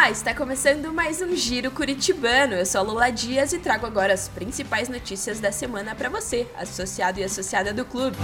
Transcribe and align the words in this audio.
Olá, 0.00 0.10
está 0.10 0.32
começando 0.34 0.94
mais 0.94 1.20
um 1.20 1.36
Giro 1.36 1.70
Curitibano. 1.70 2.54
Eu 2.54 2.64
sou 2.64 2.80
a 2.80 2.84
Lula 2.84 3.10
Dias 3.10 3.52
e 3.52 3.58
trago 3.58 3.84
agora 3.84 4.14
as 4.14 4.28
principais 4.28 4.88
notícias 4.88 5.40
da 5.40 5.52
semana 5.52 5.94
para 5.94 6.08
você, 6.08 6.46
associado 6.56 7.20
e 7.20 7.22
associada 7.22 7.70
do 7.70 7.84
clube. 7.84 8.16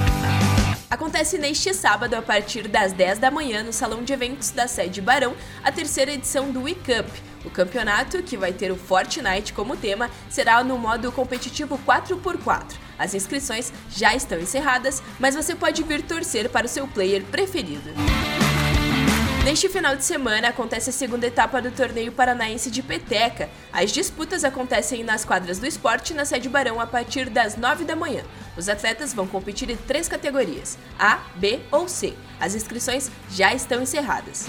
Acontece 0.89 1.37
neste 1.37 1.75
sábado, 1.75 2.15
a 2.15 2.23
partir 2.23 2.67
das 2.67 2.95
10 2.95 3.19
da 3.19 3.31
manhã, 3.31 3.63
no 3.63 3.75
Salão 3.75 4.03
de 4.03 4.11
Eventos 4.11 4.53
da 4.53 4.67
sede 4.67 5.03
Barão, 5.03 5.37
a 5.63 5.71
terceira 5.71 6.13
edição 6.13 6.51
do 6.51 6.63
WeCup. 6.63 7.11
O 7.45 7.51
campeonato, 7.51 8.23
que 8.23 8.39
vai 8.39 8.55
ter 8.55 8.73
o 8.73 8.77
Fortnite 8.77 9.53
como 9.53 9.77
tema, 9.77 10.11
será 10.31 10.65
no 10.65 10.79
modo 10.79 11.13
competitivo 11.13 11.79
4x4. 11.87 12.73
As 12.99 13.13
inscrições 13.13 13.71
já 13.91 14.15
estão 14.15 14.39
encerradas, 14.39 15.03
mas 15.21 15.35
você 15.35 15.55
pode 15.55 15.83
vir 15.83 16.01
torcer 16.01 16.49
para 16.49 16.65
o 16.65 16.71
seu 16.71 16.89
player 16.89 17.23
preferido. 17.25 17.91
Neste 19.47 19.69
final 19.69 19.95
de 19.95 20.05
semana 20.05 20.49
acontece 20.49 20.91
a 20.91 20.93
segunda 20.93 21.25
etapa 21.25 21.63
do 21.63 21.71
torneio 21.71 22.11
paranaense 22.11 22.69
de 22.69 22.83
peteca. 22.83 23.49
As 23.73 23.93
disputas 23.93 24.43
acontecem 24.43 25.05
nas 25.05 25.25
quadras 25.25 25.61
do 25.61 25.67
esporte 25.67 26.13
na 26.13 26.25
sede 26.25 26.49
Barão 26.49 26.81
a 26.81 26.87
partir 26.87 27.31
das 27.31 27.57
9 27.57 27.85
da 27.85 27.95
manhã. 27.95 28.25
Os 28.57 28.69
atletas 28.69 29.15
vão 29.15 29.25
competir 29.25 29.71
em 29.71 29.77
três 29.77 30.09
categorias: 30.09 30.77
A, 30.99 31.21
B 31.37 31.61
ou 31.71 31.89
C. 31.89 32.15
As 32.41 32.57
inscrições 32.57 33.09
já 33.31 33.55
estão 33.55 33.81
encerradas. 33.81 34.49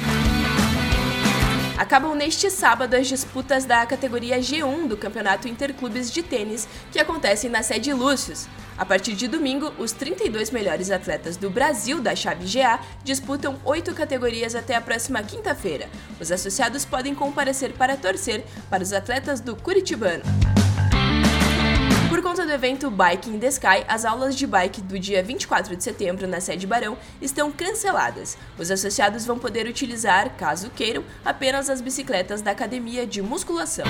Acabam 1.77 2.15
neste 2.15 2.49
sábado 2.49 2.95
as 2.95 3.07
disputas 3.07 3.63
da 3.63 3.85
categoria 3.85 4.39
G1 4.39 4.87
do 4.87 4.97
Campeonato 4.97 5.47
Interclubes 5.47 6.11
de 6.11 6.23
Tênis, 6.23 6.67
que 6.91 6.97
acontecem 6.97 7.51
na 7.51 7.61
sede 7.61 7.93
Lúcius. 7.93 8.47
A 8.75 8.83
partir 8.83 9.13
de 9.13 9.27
domingo, 9.27 9.71
os 9.77 9.91
32 9.91 10.49
melhores 10.49 10.89
atletas 10.89 11.37
do 11.37 11.51
Brasil 11.51 12.01
da 12.01 12.15
chave 12.15 12.51
GA 12.51 12.79
disputam 13.03 13.59
oito 13.63 13.93
categorias 13.93 14.55
até 14.55 14.75
a 14.75 14.81
próxima 14.81 15.21
quinta-feira. 15.21 15.87
Os 16.19 16.31
associados 16.31 16.83
podem 16.83 17.13
comparecer 17.13 17.73
para 17.73 17.95
torcer 17.95 18.43
para 18.71 18.81
os 18.81 18.91
atletas 18.91 19.39
do 19.39 19.55
Curitibano. 19.55 20.23
Conta 22.37 22.49
do 22.49 22.53
evento 22.53 22.91
Bike 22.91 23.31
in 23.31 23.39
the 23.39 23.47
Sky, 23.47 23.83
as 23.87 24.05
aulas 24.05 24.35
de 24.35 24.45
bike 24.45 24.79
do 24.81 24.99
dia 24.99 25.23
24 25.23 25.75
de 25.75 25.83
setembro 25.83 26.27
na 26.27 26.39
sede 26.39 26.67
Barão 26.67 26.95
estão 27.19 27.51
canceladas. 27.51 28.37
Os 28.59 28.69
associados 28.69 29.25
vão 29.25 29.39
poder 29.39 29.65
utilizar, 29.65 30.29
caso 30.37 30.69
queiram, 30.69 31.03
apenas 31.25 31.67
as 31.67 31.81
bicicletas 31.81 32.43
da 32.43 32.51
academia 32.51 33.07
de 33.07 33.23
musculação. 33.23 33.87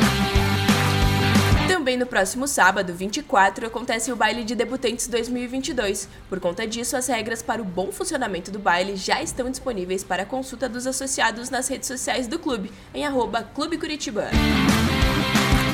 Também 1.68 1.98
no 1.98 2.06
próximo 2.06 2.48
sábado, 2.48 2.94
24, 2.94 3.68
acontece 3.68 4.14
o 4.14 4.16
baile 4.16 4.46
de 4.46 4.56
debutantes 4.56 5.10
2022. 5.10 6.08
Por 6.30 6.40
conta 6.40 6.66
disso, 6.66 6.96
as 6.96 7.08
regras 7.08 7.42
para 7.42 7.62
o 7.62 7.66
bom 7.66 7.92
funcionamento 7.92 8.50
do 8.50 8.60
baile 8.60 8.96
já 8.96 9.22
estão 9.22 9.52
disponíveis 9.52 10.06
para 10.06 10.26
consulta 10.26 10.70
dos 10.70 10.88
associados 10.88 11.50
nas 11.50 11.68
redes 11.68 11.90
sociais 11.90 12.28
do 12.28 12.40
clube, 12.40 12.72
em 12.94 13.06
arroba 13.06 13.44
Clube 13.44 13.78
Curitibano. 13.78 14.32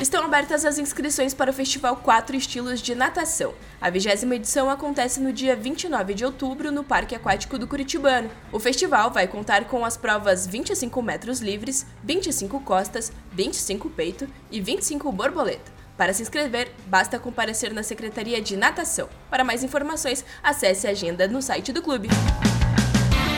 Estão 0.02 0.25
abertas 0.25 0.66
as 0.66 0.77
inscrições 0.77 1.33
para 1.33 1.49
o 1.49 1.53
Festival 1.53 1.95
4 1.95 2.35
Estilos 2.35 2.81
de 2.81 2.93
Natação. 2.93 3.53
A 3.80 3.89
vigésima 3.89 4.35
edição 4.35 4.69
acontece 4.69 5.19
no 5.19 5.33
dia 5.33 5.55
29 5.55 6.13
de 6.13 6.25
outubro 6.25 6.71
no 6.71 6.83
Parque 6.83 7.15
Aquático 7.15 7.57
do 7.57 7.67
Curitibano. 7.67 8.30
O 8.52 8.59
festival 8.59 9.11
vai 9.11 9.27
contar 9.27 9.65
com 9.65 9.83
as 9.83 9.97
provas 9.97 10.45
25 10.45 11.02
metros 11.02 11.39
livres, 11.39 11.85
25 12.03 12.59
costas, 12.59 13.11
25 13.31 13.89
peito 13.89 14.27
e 14.52 14.61
25 14.61 15.11
borboleta. 15.11 15.71
Para 15.97 16.13
se 16.13 16.21
inscrever, 16.21 16.71
basta 16.87 17.17
comparecer 17.17 17.73
na 17.73 17.81
Secretaria 17.81 18.41
de 18.41 18.58
Natação. 18.58 19.09
Para 19.30 19.43
mais 19.43 19.63
informações, 19.63 20.25
acesse 20.43 20.85
a 20.85 20.91
agenda 20.91 21.27
no 21.27 21.41
site 21.41 21.71
do 21.71 21.81
clube. 21.81 22.09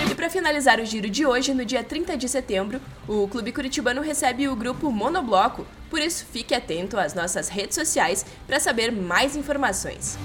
E 0.10 0.16
para 0.16 0.30
finalizar 0.30 0.80
o 0.80 0.86
giro 0.86 1.10
de 1.10 1.26
hoje, 1.26 1.54
no 1.54 1.66
dia 1.66 1.84
30 1.84 2.18
de 2.18 2.30
setembro, 2.30 2.80
o 3.08 3.28
Clube 3.28 3.52
Curitibano 3.52 4.02
recebe 4.02 4.48
o 4.48 4.56
grupo 4.56 4.92
Monobloco, 4.92 5.66
por 5.90 6.00
isso 6.00 6.26
fique 6.32 6.54
atento 6.54 6.98
às 6.98 7.14
nossas 7.14 7.50
redes 7.50 7.76
sociais 7.76 8.26
para 8.46 8.60
saber 8.60 8.92
mais 8.92 9.36
informações. 9.36 10.18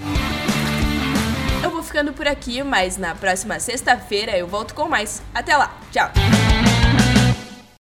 Eu 1.62 1.70
vou 1.70 1.82
ficando 1.82 2.12
por 2.12 2.26
aqui, 2.26 2.62
mas 2.62 2.96
na 2.96 3.14
próxima 3.14 3.60
sexta-feira 3.60 4.36
eu 4.36 4.46
volto 4.46 4.74
com 4.74 4.88
mais. 4.88 5.22
Até 5.34 5.56
lá, 5.56 5.78
tchau! 5.92 6.10